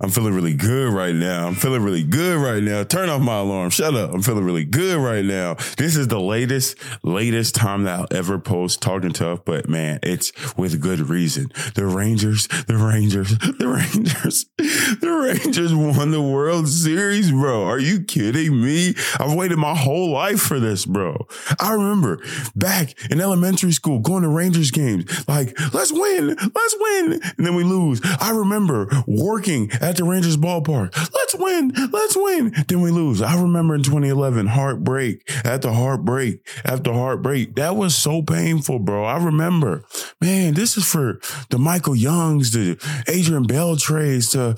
I'm 0.00 0.10
feeling 0.10 0.34
really 0.34 0.54
good 0.54 0.92
right 0.92 1.14
now. 1.14 1.46
I'm 1.46 1.54
feeling 1.54 1.82
really 1.82 2.02
good 2.02 2.38
right 2.38 2.62
now. 2.62 2.82
Turn 2.82 3.08
off 3.08 3.20
my 3.20 3.38
alarm. 3.38 3.70
Shut 3.70 3.94
up. 3.94 4.12
I'm 4.12 4.22
feeling 4.22 4.44
really 4.44 4.64
good 4.64 4.98
right 4.98 5.24
now. 5.24 5.54
This 5.76 5.96
is 5.96 6.08
the 6.08 6.20
latest, 6.20 6.76
latest 7.04 7.54
time 7.54 7.84
that 7.84 8.00
I'll 8.00 8.06
ever 8.10 8.38
post 8.38 8.82
talking 8.82 9.12
tough, 9.12 9.44
but 9.44 9.68
man, 9.68 10.00
it's 10.02 10.32
with 10.56 10.80
good 10.80 11.00
reason. 11.00 11.52
The 11.74 11.86
Rangers, 11.86 12.48
the 12.66 12.76
Rangers, 12.76 13.38
the 13.58 13.68
Rangers, 13.68 14.46
the 14.56 15.10
Rangers 15.10 15.74
won 15.74 16.10
the 16.10 16.22
World 16.22 16.68
Series, 16.68 17.30
bro. 17.30 17.64
Are 17.64 17.78
you 17.78 18.02
kidding 18.02 18.60
me? 18.60 18.94
I've 19.20 19.34
waited 19.34 19.58
my 19.58 19.74
whole 19.74 20.10
life 20.10 20.40
for 20.40 20.58
this, 20.58 20.84
bro. 20.84 21.26
I 21.60 21.74
remember 21.74 22.20
back 22.56 22.94
in 23.10 23.20
elementary 23.20 23.72
school 23.72 24.00
going 24.00 24.22
to 24.22 24.28
Rangers 24.28 24.70
games, 24.70 25.28
like, 25.28 25.58
let's 25.72 25.92
win, 25.92 26.28
let's 26.28 26.76
win. 26.80 27.20
And 27.36 27.46
then 27.46 27.54
we 27.54 27.64
lose. 27.64 28.00
I 28.20 28.30
remember 28.30 28.88
working 29.06 29.70
at 29.82 29.96
the 29.96 30.04
Rangers 30.04 30.36
ballpark. 30.36 30.96
Let's 31.12 31.34
win. 31.34 31.72
Let's 31.90 32.16
win. 32.16 32.54
Then 32.68 32.80
we 32.80 32.90
lose. 32.90 33.20
I 33.20 33.40
remember 33.40 33.74
in 33.74 33.82
2011, 33.82 34.46
heartbreak 34.46 35.28
after 35.44 35.70
heartbreak 35.70 36.46
after 36.64 36.92
heartbreak. 36.92 37.56
That 37.56 37.76
was 37.76 37.94
so 37.94 38.22
painful, 38.22 38.78
bro. 38.78 39.04
I 39.04 39.22
remember, 39.22 39.84
man, 40.20 40.54
this 40.54 40.76
is 40.76 40.86
for 40.86 41.20
the 41.50 41.58
Michael 41.58 41.96
Youngs, 41.96 42.52
the 42.52 42.78
Adrian 43.08 43.46
Beltres, 43.46 44.32
the, 44.32 44.56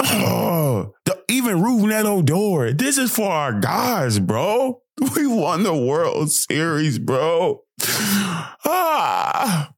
oh, 0.00 0.94
the, 1.04 1.22
even 1.28 1.58
Rougned 1.58 2.04
Odor. 2.04 2.72
This 2.72 2.98
is 2.98 3.14
for 3.14 3.30
our 3.30 3.52
guys, 3.52 4.18
bro. 4.18 4.78
We 5.16 5.26
won 5.26 5.62
the 5.64 5.74
World 5.74 6.30
Series, 6.30 6.98
bro. 6.98 7.62
Ah, 8.64 9.72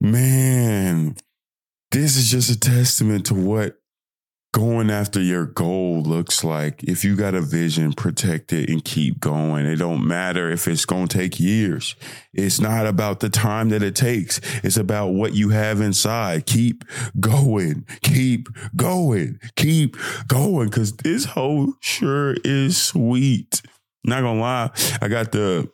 man, 0.00 1.14
this 1.90 2.16
is 2.16 2.30
just 2.30 2.50
a 2.50 2.58
testament 2.58 3.26
to 3.26 3.34
what 3.34 3.76
going 4.52 4.90
after 4.90 5.20
your 5.20 5.46
goal 5.46 6.02
looks 6.02 6.42
like. 6.42 6.82
If 6.82 7.04
you 7.04 7.16
got 7.16 7.34
a 7.34 7.40
vision, 7.40 7.92
protect 7.92 8.52
it 8.52 8.70
and 8.70 8.84
keep 8.84 9.20
going. 9.20 9.66
It 9.66 9.76
don't 9.76 10.06
matter 10.06 10.50
if 10.50 10.66
it's 10.66 10.84
going 10.84 11.08
to 11.08 11.18
take 11.18 11.38
years. 11.38 11.94
It's 12.32 12.60
not 12.60 12.86
about 12.86 13.20
the 13.20 13.28
time 13.28 13.68
that 13.70 13.82
it 13.82 13.94
takes. 13.94 14.40
It's 14.64 14.76
about 14.76 15.08
what 15.08 15.34
you 15.34 15.50
have 15.50 15.80
inside. 15.80 16.46
Keep 16.46 16.84
going, 17.20 17.86
keep 18.02 18.48
going, 18.74 19.38
keep 19.56 19.96
going. 20.26 20.70
Cause 20.70 20.96
this 20.96 21.24
whole 21.24 21.74
sure 21.80 22.34
is 22.44 22.80
sweet. 22.80 23.62
Not 24.04 24.22
gonna 24.22 24.40
lie. 24.40 24.70
I 25.02 25.08
got 25.08 25.32
the 25.32 25.70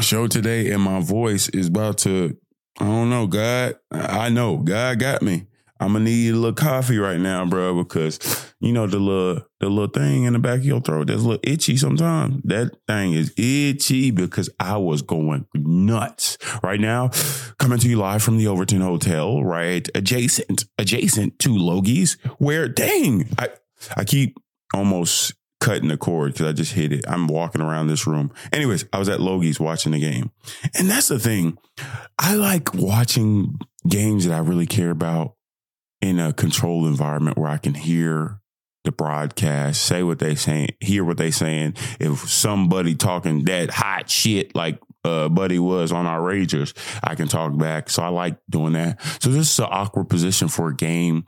show 0.00 0.26
today 0.26 0.70
and 0.70 0.82
my 0.82 1.00
voice 1.00 1.48
is 1.48 1.68
about 1.68 1.98
to, 1.98 2.36
I 2.78 2.84
don't 2.84 3.10
know, 3.10 3.26
God, 3.26 3.76
I 3.90 4.28
know 4.28 4.58
God 4.58 4.98
got 4.98 5.22
me. 5.22 5.47
I'm 5.80 5.92
gonna 5.92 6.04
need 6.04 6.30
a 6.30 6.36
little 6.36 6.52
coffee 6.52 6.98
right 6.98 7.20
now, 7.20 7.44
bro, 7.44 7.82
because 7.82 8.18
you 8.60 8.72
know 8.72 8.86
the 8.86 8.98
little 8.98 9.42
the 9.60 9.68
little 9.68 9.88
thing 9.88 10.24
in 10.24 10.32
the 10.32 10.38
back 10.38 10.58
of 10.58 10.64
your 10.64 10.80
throat 10.80 11.06
that's 11.06 11.22
a 11.22 11.26
little 11.26 11.40
itchy 11.42 11.76
sometimes. 11.76 12.42
That 12.44 12.76
thing 12.86 13.12
is 13.12 13.32
itchy 13.36 14.10
because 14.10 14.50
I 14.58 14.76
was 14.76 15.02
going 15.02 15.46
nuts. 15.54 16.38
Right 16.62 16.80
now, 16.80 17.10
coming 17.58 17.78
to 17.78 17.88
you 17.88 17.96
live 17.96 18.22
from 18.22 18.38
the 18.38 18.48
Overton 18.48 18.80
Hotel, 18.80 19.42
right 19.42 19.88
adjacent 19.94 20.64
adjacent 20.78 21.38
to 21.40 21.50
Logie's, 21.50 22.14
where 22.38 22.68
dang, 22.68 23.28
I 23.38 23.50
I 23.96 24.04
keep 24.04 24.38
almost 24.74 25.34
cutting 25.60 25.88
the 25.88 25.96
cord 25.96 26.32
because 26.32 26.46
I 26.46 26.52
just 26.52 26.72
hit 26.72 26.92
it. 26.92 27.04
I'm 27.08 27.26
walking 27.26 27.60
around 27.60 27.88
this 27.88 28.06
room. 28.06 28.32
Anyways, 28.52 28.84
I 28.92 28.98
was 28.98 29.08
at 29.08 29.20
Logie's 29.20 29.58
watching 29.58 29.92
the 29.92 30.00
game. 30.00 30.30
And 30.74 30.88
that's 30.88 31.08
the 31.08 31.18
thing. 31.18 31.58
I 32.18 32.34
like 32.34 32.74
watching 32.74 33.58
games 33.88 34.24
that 34.26 34.34
I 34.34 34.38
really 34.38 34.66
care 34.66 34.90
about 34.90 35.34
in 36.00 36.18
a 36.18 36.32
controlled 36.32 36.86
environment 36.86 37.36
where 37.36 37.50
I 37.50 37.58
can 37.58 37.74
hear 37.74 38.40
the 38.84 38.92
broadcast, 38.92 39.82
say 39.82 40.02
what 40.02 40.18
they 40.18 40.34
saying, 40.34 40.70
hear 40.80 41.04
what 41.04 41.18
they 41.18 41.30
saying. 41.30 41.74
If 42.00 42.28
somebody 42.28 42.94
talking 42.94 43.44
that 43.44 43.70
hot 43.70 44.08
shit 44.08 44.54
like 44.54 44.80
uh, 45.04 45.28
Buddy 45.28 45.58
was 45.58 45.92
on 45.92 46.06
our 46.06 46.22
Rangers, 46.22 46.74
I 47.02 47.14
can 47.14 47.28
talk 47.28 47.56
back. 47.58 47.90
So 47.90 48.02
I 48.02 48.08
like 48.08 48.38
doing 48.48 48.72
that. 48.74 49.02
So 49.20 49.30
this 49.30 49.50
is 49.50 49.58
an 49.58 49.66
awkward 49.70 50.08
position 50.08 50.48
for 50.48 50.68
a 50.68 50.76
game 50.76 51.26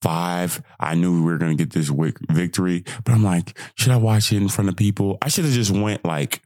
five. 0.00 0.62
I 0.80 0.94
knew 0.94 1.14
we 1.14 1.30
were 1.30 1.38
going 1.38 1.56
to 1.56 1.64
get 1.64 1.72
this 1.72 1.88
victory, 2.30 2.84
but 3.04 3.12
I'm 3.12 3.22
like, 3.22 3.58
should 3.76 3.92
I 3.92 3.96
watch 3.96 4.32
it 4.32 4.36
in 4.36 4.48
front 4.48 4.68
of 4.68 4.76
people? 4.76 5.18
I 5.22 5.28
should 5.28 5.44
have 5.44 5.54
just 5.54 5.70
went 5.70 6.04
like 6.04 6.42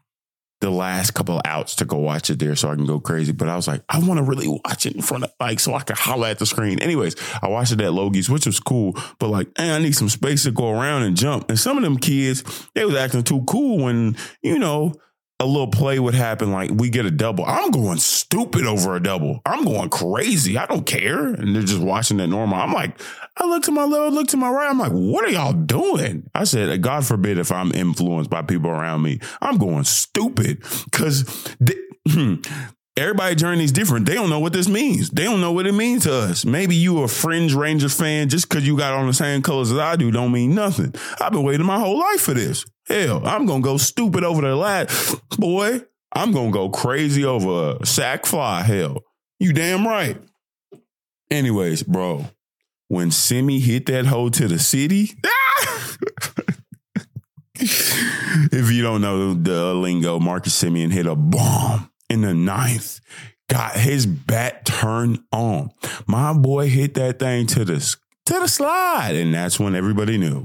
the 0.60 0.70
last 0.70 1.12
couple 1.12 1.36
of 1.36 1.42
outs 1.44 1.74
to 1.76 1.84
go 1.84 1.98
watch 1.98 2.30
it 2.30 2.38
there 2.38 2.56
so 2.56 2.70
I 2.70 2.74
can 2.74 2.86
go 2.86 2.98
crazy. 2.98 3.32
But 3.32 3.48
I 3.48 3.56
was 3.56 3.68
like, 3.68 3.82
I 3.88 3.98
want 3.98 4.18
to 4.18 4.24
really 4.24 4.48
watch 4.48 4.86
it 4.86 4.94
in 4.94 5.02
front 5.02 5.24
of 5.24 5.32
like 5.38 5.60
so 5.60 5.74
I 5.74 5.82
can 5.82 5.96
holler 5.96 6.28
at 6.28 6.38
the 6.38 6.46
screen. 6.46 6.80
Anyways, 6.80 7.14
I 7.42 7.48
watched 7.48 7.72
it 7.72 7.80
at 7.80 7.92
Logie's, 7.92 8.30
which 8.30 8.46
was 8.46 8.60
cool. 8.60 8.96
But 9.18 9.28
like, 9.28 9.48
man, 9.58 9.80
I 9.80 9.84
need 9.84 9.94
some 9.94 10.08
space 10.08 10.44
to 10.44 10.50
go 10.50 10.70
around 10.70 11.02
and 11.02 11.16
jump. 11.16 11.50
And 11.50 11.58
some 11.58 11.76
of 11.76 11.82
them 11.82 11.98
kids, 11.98 12.68
they 12.74 12.84
was 12.84 12.96
acting 12.96 13.22
too 13.22 13.44
cool 13.46 13.84
when, 13.84 14.16
you 14.42 14.58
know, 14.58 14.94
a 15.38 15.44
little 15.44 15.68
play 15.68 15.98
would 15.98 16.14
happen, 16.14 16.50
like 16.50 16.70
we 16.70 16.88
get 16.88 17.04
a 17.04 17.10
double. 17.10 17.44
I'm 17.44 17.70
going 17.70 17.98
stupid 17.98 18.64
over 18.64 18.96
a 18.96 19.02
double. 19.02 19.42
I'm 19.44 19.64
going 19.64 19.90
crazy. 19.90 20.56
I 20.56 20.64
don't 20.66 20.86
care. 20.86 21.26
And 21.26 21.54
they're 21.54 21.62
just 21.62 21.82
watching 21.82 22.20
it 22.20 22.28
normal. 22.28 22.58
I'm 22.58 22.72
like, 22.72 22.98
I 23.36 23.44
look 23.44 23.64
to 23.64 23.70
my 23.70 23.84
left, 23.84 24.14
look 24.14 24.28
to 24.28 24.38
my 24.38 24.48
right. 24.48 24.70
I'm 24.70 24.78
like, 24.78 24.92
what 24.92 25.24
are 25.24 25.30
y'all 25.30 25.52
doing? 25.52 26.30
I 26.34 26.44
said, 26.44 26.80
God 26.80 27.04
forbid 27.04 27.36
if 27.36 27.52
I'm 27.52 27.70
influenced 27.72 28.30
by 28.30 28.42
people 28.42 28.70
around 28.70 29.02
me. 29.02 29.20
I'm 29.42 29.58
going 29.58 29.84
stupid 29.84 30.62
because 30.86 31.24
everybody 32.96 33.34
journey 33.34 33.64
is 33.64 33.72
different. 33.72 34.06
They 34.06 34.14
don't 34.14 34.30
know 34.30 34.40
what 34.40 34.54
this 34.54 34.68
means. 34.68 35.10
They 35.10 35.24
don't 35.24 35.42
know 35.42 35.52
what 35.52 35.66
it 35.66 35.72
means 35.72 36.04
to 36.04 36.14
us. 36.14 36.46
Maybe 36.46 36.76
you 36.76 37.02
a 37.02 37.08
fringe 37.08 37.52
Rangers 37.52 37.94
fan 37.94 38.30
just 38.30 38.48
because 38.48 38.66
you 38.66 38.78
got 38.78 38.94
on 38.94 39.06
the 39.06 39.12
same 39.12 39.42
colors 39.42 39.70
as 39.70 39.78
I 39.78 39.96
do 39.96 40.10
don't 40.10 40.32
mean 40.32 40.54
nothing. 40.54 40.94
I've 41.20 41.32
been 41.32 41.42
waiting 41.42 41.66
my 41.66 41.78
whole 41.78 41.98
life 41.98 42.22
for 42.22 42.32
this. 42.32 42.64
Hell, 42.88 43.26
I'm 43.26 43.46
gonna 43.46 43.62
go 43.62 43.76
stupid 43.76 44.24
over 44.24 44.42
the 44.42 44.54
last 44.54 45.20
boy. 45.38 45.82
I'm 46.12 46.32
gonna 46.32 46.50
go 46.50 46.70
crazy 46.70 47.24
over 47.24 47.78
a 47.80 47.86
sac 47.86 48.26
fly. 48.26 48.62
Hell, 48.62 49.02
you 49.40 49.52
damn 49.52 49.86
right. 49.86 50.16
Anyways, 51.30 51.82
bro, 51.82 52.26
when 52.88 53.10
Simi 53.10 53.58
hit 53.58 53.86
that 53.86 54.06
hole 54.06 54.30
to 54.30 54.46
the 54.46 54.60
city, 54.60 55.10
if 57.54 58.70
you 58.70 58.82
don't 58.82 59.00
know 59.00 59.34
the 59.34 59.74
lingo, 59.74 60.20
Marcus 60.20 60.62
Semien 60.62 60.92
hit 60.92 61.06
a 61.06 61.16
bomb 61.16 61.90
in 62.08 62.20
the 62.20 62.34
ninth. 62.34 63.00
Got 63.48 63.76
his 63.76 64.06
bat 64.06 64.64
turned 64.64 65.20
on. 65.32 65.70
My 66.06 66.32
boy 66.32 66.68
hit 66.68 66.94
that 66.94 67.18
thing 67.18 67.46
to 67.48 67.64
the 67.64 67.96
to 68.26 68.40
the 68.40 68.48
slide, 68.48 69.14
and 69.14 69.32
that's 69.32 69.58
when 69.58 69.74
everybody 69.74 70.18
knew. 70.18 70.42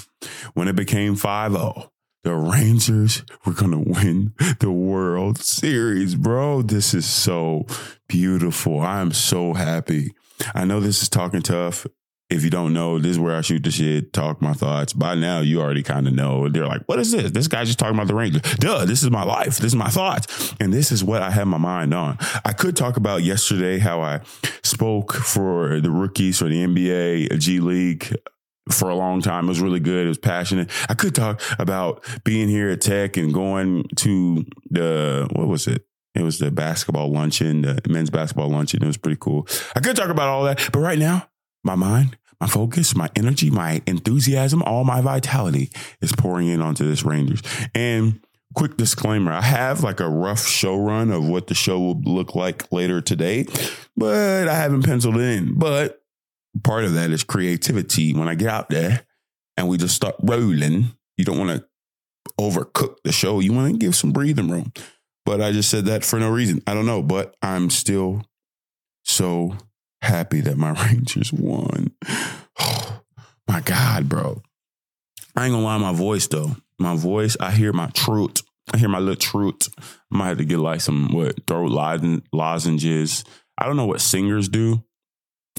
When 0.54 0.68
it 0.68 0.76
became 0.76 1.16
5-0, 1.16 1.90
the 2.24 2.34
Rangers 2.34 3.24
were 3.46 3.54
going 3.54 3.72
to 3.72 3.80
win 3.80 4.34
the 4.60 4.72
World 4.72 5.40
Series, 5.40 6.16
bro. 6.16 6.62
This 6.62 6.94
is 6.94 7.06
so 7.06 7.66
beautiful. 8.08 8.82
I'm 8.82 9.12
so 9.12 9.54
happy. 9.54 10.14
I 10.54 10.66
know 10.66 10.80
this 10.80 11.02
is 11.02 11.10
talking 11.10 11.42
tough. 11.42 11.88
If 12.30 12.46
you 12.46 12.50
don't 12.50 12.74
know, 12.74 12.98
this 12.98 13.12
is 13.12 13.20
where 13.20 13.36
I 13.36 13.42
shoot 13.42 13.64
the 13.64 13.72
shit, 13.72 14.14
talk 14.14 14.42
my 14.42 14.54
thoughts. 14.54 14.94
By 14.94 15.16
now, 15.16 15.42
you 15.42 15.60
already 15.60 15.84
kind 15.84 16.08
of 16.08 16.14
know. 16.14 16.48
They're 16.48 16.66
like, 16.66 16.84
what 16.86 16.98
is 16.98 17.12
this? 17.12 17.32
This 17.32 17.50
guy's 17.50 17.68
just 17.68 17.78
talking 17.78 17.96
about 17.96 18.08
the 18.08 18.16
Rangers. 18.16 18.42
Duh, 18.56 18.86
this 18.86 19.04
is 19.04 19.12
my 19.12 19.24
life. 19.24 19.58
This 19.58 19.66
is 19.66 19.76
my 19.76 19.90
thoughts. 19.90 20.56
And 20.62 20.72
this 20.72 20.94
is 20.94 21.04
what 21.04 21.22
I 21.22 21.32
have 21.32 21.48
my 21.48 21.58
mind 21.58 21.94
on. 21.94 22.18
I 22.46 22.54
could 22.54 22.78
talk 22.78 22.96
about 22.96 23.24
yesterday 23.24 23.80
how 23.80 24.00
I 24.00 24.22
spoke 24.64 25.14
for 25.14 25.82
the 25.82 25.92
rookies 25.92 26.40
for 26.40 26.46
the 26.46 26.66
NBA, 26.66 27.38
G 27.38 27.60
League, 27.60 28.16
for 28.70 28.90
a 28.90 28.96
long 28.96 29.22
time. 29.22 29.46
It 29.46 29.50
was 29.50 29.62
really 29.62 29.80
good. 29.80 30.06
It 30.06 30.10
was 30.10 30.18
passionate. 30.18 30.70
I 30.90 30.94
could 30.94 31.16
talk 31.16 31.42
about 31.60 32.06
being 32.24 32.48
here 32.48 32.70
at 32.70 32.82
Tech 32.82 33.18
and 33.18 33.34
going 33.34 33.86
to 33.98 34.46
the 34.70 35.28
what 35.34 35.48
was 35.48 35.68
it? 35.68 35.86
It 36.14 36.24
was 36.24 36.40
the 36.40 36.52
basketball 36.52 37.10
luncheon, 37.10 37.62
the 37.62 37.82
men's 37.88 38.10
basketball 38.10 38.50
luncheon. 38.50 38.84
It 38.84 38.88
was 38.88 38.98
pretty 38.98 39.18
cool. 39.20 39.48
I 39.76 39.80
could 39.80 39.96
talk 39.96 40.10
about 40.10 40.28
all 40.28 40.44
that, 40.44 40.70
but 40.72 40.80
right 40.80 41.00
now, 41.00 41.28
my 41.64 41.76
mind, 41.76 42.18
my 42.40 42.48
focus, 42.48 42.96
my 42.96 43.10
energy, 43.16 43.50
my 43.50 43.82
enthusiasm, 43.86 44.62
all 44.64 44.84
my 44.84 45.00
vitality 45.00 45.72
is 46.02 46.12
pouring 46.12 46.48
in 46.48 46.62
onto 46.62 46.86
this 46.88 47.04
Rangers. 47.04 47.42
And 47.74 48.20
quick 48.54 48.76
disclaimer 48.76 49.32
I 49.32 49.42
have 49.42 49.84
like 49.84 50.00
a 50.00 50.10
rough 50.10 50.46
show 50.46 50.76
run 50.76 51.12
of 51.12 51.28
what 51.28 51.48
the 51.48 51.54
show 51.54 51.80
will 51.80 52.02
look 52.02 52.36
like 52.36 52.72
later 52.72 53.00
today, 53.00 53.46
but 53.96 54.48
I 54.48 54.56
haven't 54.56 54.84
penciled 54.84 55.18
in. 55.18 55.58
But 55.58 56.01
part 56.64 56.84
of 56.84 56.94
that 56.94 57.12
is 57.12 57.24
creativity. 57.24 58.14
When 58.14 58.28
I 58.28 58.36
get 58.36 58.50
out 58.50 58.70
there 58.70 59.06
and 59.58 59.68
we 59.68 59.78
just 59.78 59.96
start 59.96 60.16
rolling, 60.22 60.92
you 61.18 61.26
don't 61.26 61.38
want 61.38 61.52
to 61.52 61.66
overcook 62.40 62.98
the 63.04 63.12
show. 63.12 63.40
You 63.40 63.54
want 63.54 63.72
to 63.72 63.78
give 63.78 63.96
some 63.96 64.12
breathing 64.12 64.50
room. 64.50 64.74
But 65.26 65.42
I 65.42 65.52
just 65.52 65.70
said 65.70 65.86
that 65.86 66.04
for 66.04 66.20
no 66.20 66.30
reason. 66.30 66.62
I 66.66 66.74
don't 66.74 66.86
know, 66.86 67.02
but 67.02 67.36
I'm 67.42 67.70
still 67.70 68.24
so 69.04 69.56
happy 70.02 70.42
that 70.42 70.58
my 70.58 70.72
Rangers 70.86 71.32
won. 71.32 71.92
Oh, 72.60 73.02
my 73.48 73.62
God, 73.62 74.10
bro. 74.10 74.42
I 75.36 75.46
ain't 75.46 75.54
gonna 75.54 75.64
lie, 75.64 75.78
my 75.78 75.94
voice 75.94 76.28
though. 76.28 76.56
My 76.80 76.96
voice, 76.96 77.38
I 77.40 77.52
hear 77.52 77.72
my 77.72 77.88
truth. 77.88 78.42
I 78.74 78.78
hear 78.78 78.90
my 78.90 79.00
little 79.00 79.16
truth. 79.16 79.70
I 79.80 80.18
might 80.18 80.28
have 80.30 80.38
to 80.40 80.46
get 80.46 80.58
like 80.58 80.82
some 80.82 81.14
what 81.14 81.46
throat 81.46 81.72
lozenges. 82.32 83.24
I 83.58 83.66
don't 83.66 83.78
know 83.78 83.86
what 83.86 84.02
singers 84.02 84.50
do 84.50 84.84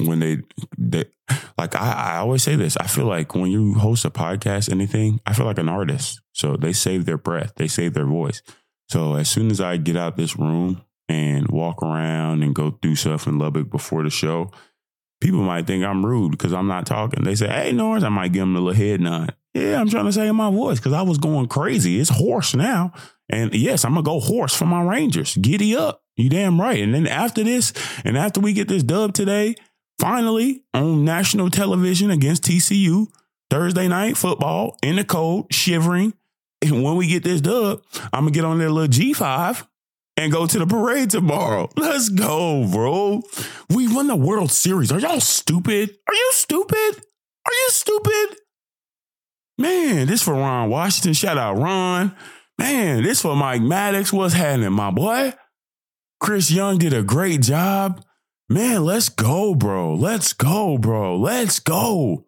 when 0.02 0.18
they, 0.18 0.38
they 0.78 1.04
like 1.58 1.74
I, 1.74 1.92
I 1.92 2.16
always 2.18 2.42
say 2.42 2.56
this. 2.56 2.76
I 2.76 2.86
feel 2.86 3.06
like 3.06 3.34
when 3.34 3.50
you 3.50 3.74
host 3.74 4.04
a 4.04 4.10
podcast, 4.10 4.70
anything, 4.70 5.20
I 5.26 5.32
feel 5.32 5.46
like 5.46 5.58
an 5.58 5.68
artist. 5.68 6.20
So 6.32 6.56
they 6.56 6.72
save 6.72 7.04
their 7.04 7.18
breath, 7.18 7.54
they 7.56 7.68
save 7.68 7.94
their 7.94 8.06
voice. 8.06 8.42
So 8.88 9.14
as 9.14 9.28
soon 9.28 9.50
as 9.50 9.60
I 9.60 9.76
get 9.76 9.96
out 9.96 10.16
this 10.16 10.36
room 10.36 10.82
and 11.08 11.48
walk 11.48 11.82
around 11.82 12.42
and 12.42 12.54
go 12.54 12.78
through 12.82 12.96
stuff 12.96 13.26
in 13.26 13.38
Lubbock 13.38 13.70
before 13.70 14.02
the 14.02 14.10
show, 14.10 14.50
people 15.20 15.40
might 15.42 15.66
think 15.66 15.84
I'm 15.84 16.04
rude 16.04 16.32
because 16.32 16.52
I'm 16.52 16.66
not 16.66 16.84
talking. 16.86 17.24
They 17.24 17.34
say, 17.34 17.48
"Hey, 17.48 17.72
Norris," 17.72 18.04
I 18.04 18.08
might 18.08 18.32
give 18.32 18.40
them 18.40 18.56
a 18.56 18.60
little 18.60 18.78
head 18.78 19.00
nod. 19.00 19.34
Yeah, 19.54 19.80
I'm 19.80 19.88
trying 19.88 20.06
to 20.06 20.12
say 20.12 20.28
in 20.28 20.36
my 20.36 20.50
voice 20.50 20.78
because 20.78 20.92
I 20.92 21.02
was 21.02 21.18
going 21.18 21.46
crazy. 21.46 22.00
It's 22.00 22.10
hoarse 22.10 22.54
now, 22.54 22.92
and 23.28 23.54
yes, 23.54 23.84
I'm 23.84 23.92
gonna 23.92 24.02
go 24.02 24.20
hoarse 24.20 24.54
for 24.54 24.66
my 24.66 24.82
Rangers. 24.82 25.36
Giddy 25.36 25.76
up, 25.76 26.02
you 26.16 26.28
damn 26.28 26.60
right. 26.60 26.82
And 26.82 26.94
then 26.94 27.06
after 27.06 27.44
this, 27.44 27.72
and 28.04 28.16
after 28.16 28.40
we 28.40 28.52
get 28.52 28.68
this 28.68 28.82
dub 28.82 29.14
today, 29.14 29.54
finally 30.02 30.64
on 30.74 31.04
national 31.04 31.48
television 31.48 32.10
against 32.10 32.42
TCU 32.42 33.06
Thursday 33.48 33.86
night 33.86 34.16
football 34.16 34.76
in 34.82 34.96
the 34.96 35.04
cold, 35.04 35.46
shivering. 35.54 36.12
And 36.60 36.82
when 36.82 36.96
we 36.96 37.06
get 37.06 37.22
this 37.22 37.40
dub, 37.40 37.82
I'm 38.12 38.24
gonna 38.24 38.32
get 38.32 38.44
on 38.44 38.58
that 38.58 38.70
little 38.70 38.88
G5 38.88 39.64
and 40.16 40.32
go 40.32 40.48
to 40.48 40.58
the 40.58 40.66
parade 40.66 41.10
tomorrow. 41.10 41.70
Let's 41.76 42.08
go, 42.08 42.66
bro. 42.68 43.22
We 43.70 43.94
won 43.94 44.08
the 44.08 44.16
World 44.16 44.50
Series. 44.50 44.90
Are 44.90 44.98
y'all 44.98 45.20
stupid? 45.20 45.90
Are 46.08 46.14
you 46.14 46.30
stupid? 46.32 47.04
Are 47.46 47.52
you 47.52 47.68
stupid? 47.68 48.38
Man, 49.56 50.08
this 50.08 50.22
for 50.22 50.34
Ron 50.34 50.68
Washington. 50.68 51.12
Shout 51.12 51.38
out 51.38 51.58
Ron. 51.58 52.12
Man, 52.58 53.04
this 53.04 53.22
for 53.22 53.36
Mike 53.36 53.62
Maddux. 53.62 54.12
What's 54.12 54.34
happening, 54.34 54.72
my 54.72 54.90
boy? 54.90 55.32
Chris 56.18 56.50
Young 56.50 56.78
did 56.78 56.92
a 56.92 57.04
great 57.04 57.42
job. 57.42 58.04
Man, 58.48 58.84
let's 58.84 59.08
go, 59.08 59.54
bro. 59.54 59.94
Let's 59.94 60.32
go, 60.32 60.76
bro. 60.78 61.16
Let's 61.16 61.58
go. 61.58 62.26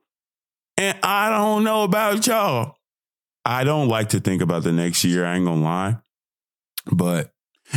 And 0.76 0.98
I 1.02 1.30
don't 1.30 1.64
know 1.64 1.82
about 1.82 2.26
y'all. 2.26 2.76
I 3.44 3.64
don't 3.64 3.88
like 3.88 4.10
to 4.10 4.20
think 4.20 4.40
about 4.40 4.62
the 4.62 4.72
next 4.72 5.04
year. 5.04 5.24
I 5.26 5.36
ain't 5.36 5.44
gonna 5.44 5.62
lie. 5.62 5.98
But 6.90 7.32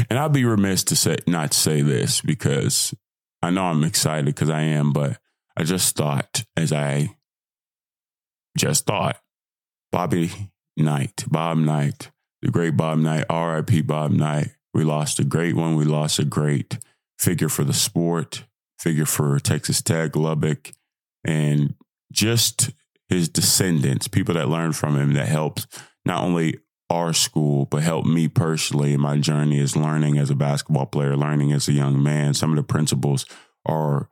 and 0.10 0.18
I'd 0.18 0.34
be 0.34 0.46
remiss 0.46 0.84
to 0.86 0.96
say 0.96 1.18
not 1.28 1.52
to 1.52 1.58
say 1.58 1.82
this 1.82 2.22
because 2.22 2.94
I 3.42 3.50
know 3.50 3.64
I'm 3.64 3.84
excited 3.84 4.26
because 4.26 4.50
I 4.50 4.62
am, 4.62 4.94
but 4.94 5.20
I 5.56 5.64
just 5.64 5.96
thought 5.96 6.44
as 6.56 6.72
I 6.72 7.16
just 8.58 8.86
thought, 8.86 9.18
Bobby 9.92 10.52
Knight, 10.76 11.26
Bob 11.30 11.58
Knight, 11.58 12.12
the 12.42 12.52
great 12.52 12.76
Bob 12.76 13.00
Knight, 13.00 13.26
R.I.P. 13.30 13.82
Bob 13.82 14.12
Knight. 14.12 14.50
We 14.74 14.84
lost 14.84 15.20
a 15.20 15.24
great 15.24 15.56
one. 15.56 15.76
We 15.76 15.86
lost 15.86 16.20
a 16.20 16.26
great 16.26 16.78
figure 17.18 17.50
for 17.50 17.64
the 17.64 17.74
sport, 17.74 18.44
figure 18.80 19.06
for 19.06 19.40
Texas 19.40 19.82
Tech, 19.82 20.16
Lubbock, 20.16 20.72
and 21.26 21.76
just 22.12 22.72
his 23.10 23.30
descendants, 23.30 24.08
people 24.08 24.36
that 24.36 24.50
learned 24.50 24.76
from 24.76 24.96
him 24.96 25.14
that 25.14 25.28
helped 25.28 25.68
not 26.06 26.24
only 26.24 26.60
our 26.90 27.14
school, 27.14 27.66
but 27.66 27.84
helped 27.84 28.08
me 28.08 28.28
personally 28.28 28.94
in 28.94 29.02
my 29.02 29.18
journey 29.18 29.60
as 29.60 29.76
learning 29.76 30.18
as 30.18 30.30
a 30.30 30.36
basketball 30.36 30.86
player, 30.86 31.18
learning 31.18 31.52
as 31.52 31.68
a 31.68 31.74
young 31.74 32.02
man. 32.02 32.34
Some 32.34 32.52
of 32.52 32.56
the 32.56 32.64
principles 32.64 33.26
are 33.66 34.10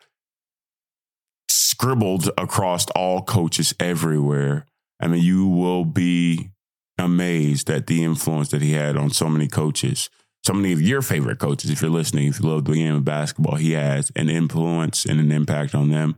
scribbled 1.49 2.29
across 2.37 2.85
all 2.91 3.21
coaches 3.21 3.73
everywhere. 3.79 4.65
I 4.99 5.07
mean, 5.07 5.23
you 5.23 5.47
will 5.47 5.85
be 5.85 6.51
amazed 6.97 7.69
at 7.69 7.87
the 7.87 8.03
influence 8.03 8.49
that 8.49 8.61
he 8.61 8.73
had 8.73 8.97
on 8.97 9.09
so 9.09 9.29
many 9.29 9.47
coaches. 9.47 10.09
So 10.45 10.53
many 10.53 10.74
of 10.74 10.81
your 10.81 11.01
favorite 11.01 11.39
coaches, 11.39 11.71
if 11.71 11.81
you're 11.81 11.89
listening, 11.89 12.27
if 12.27 12.39
you 12.39 12.47
love 12.47 12.65
the 12.65 12.74
game 12.74 12.94
of 12.94 13.03
basketball, 13.03 13.56
he 13.56 13.71
has 13.71 14.12
an 14.15 14.30
influence 14.30 15.03
and 15.03 15.19
an 15.19 15.31
impact 15.31 15.74
on 15.74 15.89
them. 15.89 16.18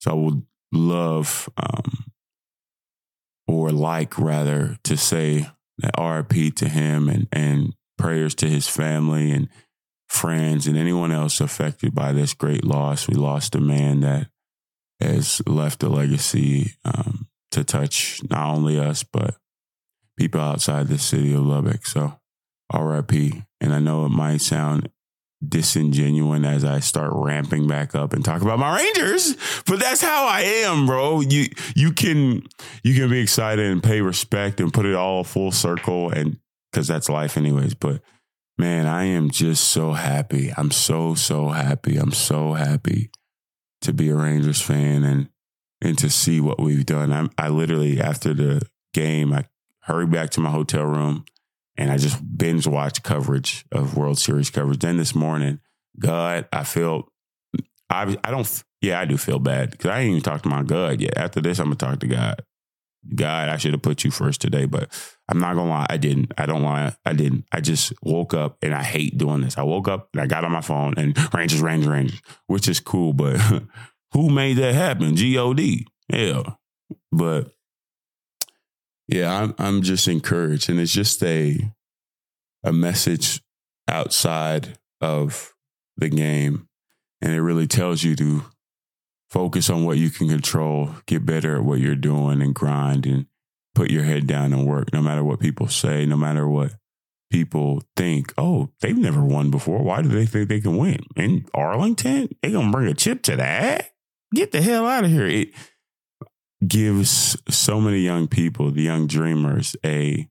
So 0.00 0.10
I 0.12 0.14
would 0.14 0.42
love, 0.72 1.50
um, 1.58 2.06
or 3.46 3.70
like 3.70 4.18
rather, 4.18 4.78
to 4.84 4.96
say 4.96 5.50
that 5.78 6.00
RIP 6.00 6.54
to 6.56 6.68
him 6.70 7.10
and, 7.10 7.28
and 7.30 7.74
prayers 7.98 8.34
to 8.36 8.48
his 8.48 8.66
family 8.66 9.30
and 9.30 9.50
friends 10.08 10.66
and 10.66 10.78
anyone 10.78 11.12
else 11.12 11.38
affected 11.38 11.94
by 11.94 12.12
this 12.12 12.32
great 12.32 12.64
loss. 12.64 13.06
We 13.06 13.14
lost 13.14 13.54
a 13.54 13.60
man 13.60 14.00
that 14.00 14.28
has 15.00 15.42
left 15.46 15.82
a 15.82 15.90
legacy 15.90 16.76
um, 16.86 17.28
to 17.50 17.62
touch 17.62 18.22
not 18.30 18.54
only 18.54 18.78
us, 18.78 19.02
but 19.02 19.36
people 20.16 20.40
outside 20.40 20.88
the 20.88 20.96
city 20.96 21.34
of 21.34 21.44
Lubbock. 21.44 21.84
So 21.84 22.18
RIP. 22.72 23.45
And 23.60 23.72
I 23.72 23.78
know 23.78 24.04
it 24.04 24.10
might 24.10 24.40
sound 24.40 24.90
disingenuous 25.46 26.44
as 26.44 26.64
I 26.64 26.80
start 26.80 27.12
ramping 27.14 27.66
back 27.66 27.94
up 27.94 28.12
and 28.12 28.24
talk 28.24 28.42
about 28.42 28.58
my 28.58 28.76
Rangers, 28.76 29.36
but 29.66 29.78
that's 29.78 30.02
how 30.02 30.26
I 30.26 30.40
am, 30.40 30.86
bro. 30.86 31.20
You 31.20 31.46
you 31.74 31.92
can 31.92 32.42
you 32.82 32.94
can 32.94 33.10
be 33.10 33.20
excited 33.20 33.66
and 33.66 33.82
pay 33.82 34.00
respect 34.00 34.60
and 34.60 34.72
put 34.72 34.86
it 34.86 34.94
all 34.94 35.24
full 35.24 35.52
circle 35.52 36.10
and 36.10 36.38
cuz 36.72 36.86
that's 36.86 37.08
life 37.08 37.36
anyways, 37.36 37.74
but 37.74 38.00
man, 38.58 38.86
I 38.86 39.04
am 39.04 39.30
just 39.30 39.64
so 39.64 39.92
happy. 39.92 40.52
I'm 40.56 40.70
so 40.70 41.14
so 41.14 41.48
happy. 41.48 41.96
I'm 41.96 42.12
so 42.12 42.54
happy 42.54 43.10
to 43.82 43.92
be 43.92 44.08
a 44.08 44.16
Rangers 44.16 44.60
fan 44.60 45.04
and 45.04 45.28
and 45.82 45.98
to 45.98 46.08
see 46.08 46.40
what 46.40 46.58
we've 46.58 46.86
done. 46.86 47.12
I 47.12 47.28
I 47.46 47.48
literally 47.48 48.00
after 48.00 48.32
the 48.32 48.62
game 48.94 49.32
I 49.32 49.44
hurried 49.82 50.10
back 50.10 50.30
to 50.30 50.40
my 50.40 50.50
hotel 50.50 50.84
room 50.84 51.26
and 51.78 51.90
I 51.90 51.98
just 51.98 52.18
binge 52.36 52.66
watched 52.66 53.02
coverage 53.02 53.64
of 53.72 53.96
World 53.96 54.18
Series 54.18 54.50
coverage. 54.50 54.80
Then 54.80 54.96
this 54.96 55.14
morning, 55.14 55.60
God, 55.98 56.48
I 56.52 56.64
feel 56.64 57.08
I 57.90 58.16
I 58.24 58.30
don't 58.30 58.64
yeah 58.80 59.00
I 59.00 59.04
do 59.04 59.16
feel 59.16 59.38
bad 59.38 59.70
because 59.70 59.90
I 59.90 60.00
ain't 60.00 60.10
even 60.10 60.22
talked 60.22 60.44
to 60.44 60.48
my 60.48 60.62
God 60.62 61.00
yet. 61.00 61.16
After 61.16 61.40
this, 61.40 61.58
I'm 61.58 61.66
gonna 61.66 61.76
talk 61.76 62.00
to 62.00 62.06
God. 62.06 62.42
God, 63.14 63.48
I 63.48 63.56
should 63.56 63.72
have 63.72 63.82
put 63.82 64.02
you 64.02 64.10
first 64.10 64.40
today, 64.40 64.64
but 64.64 64.90
I'm 65.28 65.38
not 65.38 65.54
gonna 65.54 65.70
lie, 65.70 65.86
I 65.88 65.96
didn't. 65.96 66.32
I 66.36 66.46
don't 66.46 66.62
lie, 66.62 66.94
I 67.04 67.12
didn't. 67.12 67.44
I 67.52 67.60
just 67.60 67.92
woke 68.02 68.34
up 68.34 68.56
and 68.62 68.74
I 68.74 68.82
hate 68.82 69.16
doing 69.16 69.42
this. 69.42 69.58
I 69.58 69.62
woke 69.62 69.86
up 69.86 70.08
and 70.12 70.22
I 70.22 70.26
got 70.26 70.44
on 70.44 70.52
my 70.52 70.60
phone 70.60 70.94
and 70.96 71.16
Rangers, 71.34 71.60
Rangers, 71.60 71.88
Rangers, 71.88 72.20
which 72.48 72.68
is 72.68 72.80
cool, 72.80 73.12
but 73.12 73.40
who 74.12 74.30
made 74.30 74.56
that 74.56 74.74
happen? 74.74 75.14
God, 75.14 75.86
yeah. 76.08 76.42
But 77.12 77.52
yeah, 79.08 79.42
I'm 79.42 79.54
I'm 79.58 79.82
just 79.82 80.08
encouraged, 80.08 80.68
and 80.68 80.80
it's 80.80 80.92
just 80.92 81.22
a 81.22 81.72
a 82.62 82.72
message 82.72 83.40
outside 83.88 84.78
of 85.00 85.54
the 85.96 86.08
game, 86.08 86.68
and 87.20 87.32
it 87.32 87.42
really 87.42 87.66
tells 87.66 88.02
you 88.02 88.16
to 88.16 88.44
focus 89.30 89.70
on 89.70 89.84
what 89.84 89.98
you 89.98 90.10
can 90.10 90.28
control, 90.28 90.90
get 91.06 91.26
better 91.26 91.56
at 91.56 91.64
what 91.64 91.80
you're 91.80 91.94
doing, 91.94 92.42
and 92.42 92.54
grind 92.54 93.06
and 93.06 93.26
put 93.74 93.90
your 93.90 94.04
head 94.04 94.26
down 94.26 94.52
and 94.52 94.66
work, 94.66 94.92
no 94.92 95.02
matter 95.02 95.22
what 95.22 95.40
people 95.40 95.68
say, 95.68 96.06
no 96.06 96.16
matter 96.16 96.48
what 96.48 96.72
people 97.30 97.82
think. 97.96 98.32
Oh, 98.38 98.70
they've 98.80 98.96
never 98.96 99.22
won 99.22 99.50
before. 99.50 99.82
Why 99.82 100.02
do 100.02 100.08
they 100.08 100.26
think 100.26 100.48
they 100.48 100.60
can 100.60 100.76
win 100.76 101.00
in 101.14 101.46
Arlington? 101.54 102.30
They 102.42 102.50
gonna 102.50 102.72
bring 102.72 102.88
a 102.88 102.94
chip 102.94 103.22
to 103.24 103.36
that? 103.36 103.90
Get 104.34 104.50
the 104.52 104.62
hell 104.62 104.86
out 104.86 105.04
of 105.04 105.10
here! 105.10 105.26
It, 105.26 105.50
gives 106.66 107.36
so 107.48 107.80
many 107.80 108.00
young 108.00 108.28
people, 108.28 108.70
the 108.70 108.82
young 108.82 109.06
dreamers, 109.06 109.76
a 109.84 110.28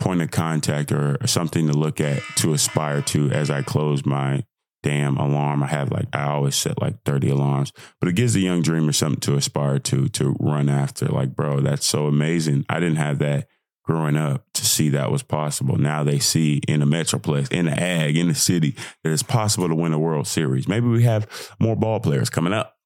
point 0.00 0.20
of 0.20 0.30
contact 0.30 0.90
or 0.90 1.16
something 1.26 1.68
to 1.68 1.72
look 1.72 2.00
at 2.00 2.22
to 2.36 2.52
aspire 2.52 3.00
to 3.02 3.30
as 3.30 3.50
I 3.50 3.62
close 3.62 4.04
my 4.04 4.44
damn 4.82 5.16
alarm. 5.16 5.62
I 5.62 5.68
have 5.68 5.92
like 5.92 6.08
I 6.12 6.24
always 6.24 6.56
set 6.56 6.80
like 6.80 7.02
30 7.04 7.30
alarms, 7.30 7.72
but 8.00 8.08
it 8.08 8.16
gives 8.16 8.34
the 8.34 8.40
young 8.40 8.62
dreamer 8.62 8.92
something 8.92 9.20
to 9.20 9.36
aspire 9.36 9.78
to, 9.78 10.08
to 10.08 10.36
run 10.40 10.68
after. 10.68 11.06
Like, 11.06 11.36
bro, 11.36 11.60
that's 11.60 11.86
so 11.86 12.06
amazing. 12.06 12.66
I 12.68 12.80
didn't 12.80 12.96
have 12.96 13.20
that 13.20 13.46
growing 13.84 14.16
up 14.16 14.44
to 14.54 14.64
see 14.64 14.88
that 14.90 15.10
was 15.10 15.22
possible. 15.22 15.76
Now 15.76 16.04
they 16.04 16.18
see 16.18 16.60
in 16.68 16.80
the 16.80 16.86
metroplex, 16.86 17.52
in 17.52 17.66
the 17.66 17.80
ag, 17.80 18.16
in 18.16 18.28
the 18.28 18.34
city 18.34 18.76
that 19.02 19.12
it's 19.12 19.22
possible 19.22 19.68
to 19.68 19.74
win 19.74 19.92
a 19.92 19.98
World 19.98 20.26
Series. 20.26 20.68
Maybe 20.68 20.86
we 20.86 21.04
have 21.04 21.28
more 21.58 21.76
ball 21.76 22.00
players 22.00 22.30
coming 22.30 22.52
up. 22.52 22.76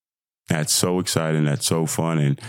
That's 0.48 0.72
so 0.72 1.00
exciting. 1.00 1.44
That's 1.44 1.66
so 1.66 1.86
fun. 1.86 2.18
And 2.18 2.40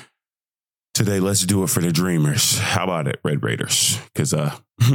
today, 0.94 1.20
let's 1.20 1.42
do 1.46 1.64
it 1.64 1.70
for 1.70 1.82
the 1.82 1.92
dreamers. 1.92 2.60
How 2.60 2.84
about 2.84 3.08
it, 3.08 3.20
Red 3.24 3.44
Raiders? 3.44 4.00
Because 4.14 4.34
uh, 4.34 4.56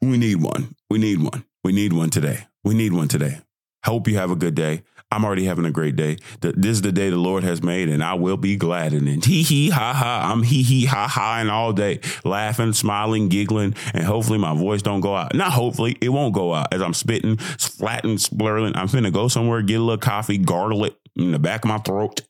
we 0.00 0.16
need 0.18 0.42
one. 0.42 0.74
We 0.88 0.98
need 0.98 1.20
one. 1.20 1.44
We 1.64 1.72
need 1.72 1.92
one 1.92 2.10
today. 2.10 2.46
We 2.64 2.74
need 2.74 2.92
one 2.92 3.08
today. 3.08 3.40
Hope 3.84 4.08
you 4.08 4.16
have 4.16 4.30
a 4.30 4.36
good 4.36 4.54
day. 4.54 4.82
I'm 5.12 5.24
already 5.24 5.44
having 5.44 5.64
a 5.64 5.70
great 5.70 5.94
day. 5.94 6.16
This 6.40 6.78
is 6.78 6.82
the 6.82 6.90
day 6.90 7.10
the 7.10 7.16
Lord 7.16 7.44
has 7.44 7.62
made, 7.62 7.88
and 7.88 8.02
I 8.02 8.14
will 8.14 8.36
be 8.36 8.56
glad 8.56 8.92
in 8.92 9.06
it. 9.06 9.24
Hee 9.24 9.44
hee 9.44 9.70
ha 9.70 9.92
ha. 9.92 10.32
I'm 10.32 10.42
hee 10.42 10.64
hee 10.64 10.86
ha 10.86 11.06
ha 11.06 11.38
and 11.38 11.48
all 11.48 11.72
day, 11.72 12.00
laughing, 12.24 12.72
smiling, 12.72 13.28
giggling, 13.28 13.76
and 13.94 14.02
hopefully 14.02 14.38
my 14.38 14.54
voice 14.54 14.82
don't 14.82 15.00
go 15.00 15.14
out. 15.14 15.34
Not 15.34 15.52
hopefully, 15.52 15.96
it 16.00 16.08
won't 16.08 16.34
go 16.34 16.52
out 16.52 16.74
as 16.74 16.82
I'm 16.82 16.94
spitting, 16.94 17.36
flatting, 17.36 18.18
splurling. 18.18 18.74
I'm 18.76 18.88
finna 18.88 19.12
go 19.12 19.28
somewhere, 19.28 19.62
get 19.62 19.78
a 19.78 19.82
little 19.82 19.96
coffee, 19.96 20.38
gargle 20.38 20.84
it 20.86 20.96
in 21.16 21.32
the 21.32 21.38
back 21.38 21.64
of 21.64 21.68
my 21.68 21.78
throat, 21.78 22.20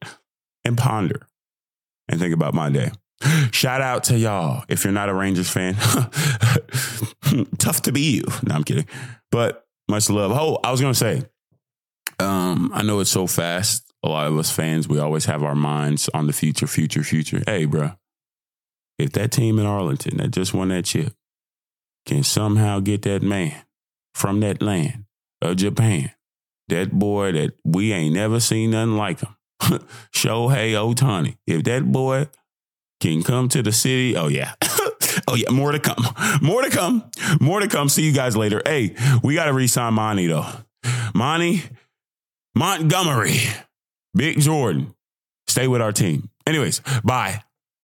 and 0.64 0.76
ponder 0.76 1.26
and 2.08 2.20
think 2.20 2.34
about 2.34 2.54
my 2.54 2.70
day. 2.70 2.90
Shout 3.50 3.80
out 3.80 4.04
to 4.04 4.18
y'all. 4.18 4.64
If 4.68 4.84
you're 4.84 4.92
not 4.92 5.08
a 5.08 5.14
Rangers 5.14 5.48
fan, 5.48 5.74
tough 7.58 7.82
to 7.82 7.92
be 7.92 8.02
you. 8.02 8.24
No, 8.46 8.54
I'm 8.54 8.64
kidding. 8.64 8.86
But 9.30 9.66
much 9.88 10.10
love. 10.10 10.32
Oh, 10.32 10.58
I 10.62 10.70
was 10.70 10.80
gonna 10.80 10.94
say, 10.94 11.22
um, 12.18 12.70
I 12.74 12.82
know 12.82 13.00
it's 13.00 13.10
so 13.10 13.26
fast. 13.26 13.84
a 14.02 14.08
lot 14.08 14.26
of 14.26 14.38
us 14.38 14.50
fans, 14.50 14.88
we 14.88 14.98
always 14.98 15.24
have 15.24 15.42
our 15.42 15.54
minds 15.54 16.10
on 16.14 16.26
the 16.26 16.32
future, 16.32 16.66
future, 16.66 17.02
future. 17.02 17.42
Hey, 17.46 17.64
bro, 17.64 17.92
if 18.98 19.12
that 19.12 19.32
team 19.32 19.58
in 19.58 19.66
Arlington 19.66 20.18
that 20.18 20.28
just 20.28 20.54
won 20.54 20.68
that 20.68 20.84
chip 20.84 21.12
can 22.04 22.22
somehow 22.22 22.80
get 22.80 23.02
that 23.02 23.22
man 23.22 23.64
from 24.14 24.40
that 24.40 24.62
land 24.62 25.04
of 25.42 25.56
Japan, 25.56 26.12
that 26.68 26.92
boy 26.92 27.32
that 27.32 27.54
we 27.64 27.92
ain't 27.92 28.14
never 28.14 28.40
seen 28.40 28.70
nothing 28.70 28.96
like 28.96 29.20
him, 29.20 29.34
Shohei 30.12 30.72
Ohtani, 30.72 31.36
if 31.46 31.64
that 31.64 31.90
boy 31.90 32.28
can 33.00 33.22
come 33.22 33.48
to 33.50 33.62
the 33.62 33.72
city, 33.72 34.16
oh 34.16 34.28
yeah. 34.28 34.54
oh 35.28 35.34
yeah, 35.34 35.50
more 35.50 35.72
to 35.72 35.78
come. 35.78 36.04
More 36.40 36.62
to 36.62 36.70
come. 36.70 37.10
More 37.40 37.60
to 37.60 37.68
come. 37.68 37.88
See 37.88 38.02
you 38.02 38.12
guys 38.12 38.36
later. 38.36 38.62
Hey, 38.64 38.94
we 39.22 39.34
got 39.34 39.46
to 39.46 39.52
re-sign 39.52 39.94
Monty 39.94 40.26
though. 40.26 40.46
Monty 41.14 41.62
Montgomery. 42.54 43.38
Big 44.14 44.40
Jordan. 44.40 44.94
Stay 45.46 45.68
with 45.68 45.82
our 45.82 45.92
team. 45.92 46.30
Anyways, 46.46 46.80
bye. 47.04 47.42